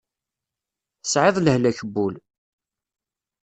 [1.01, 2.15] Tesɛiḍ lehlak n wul.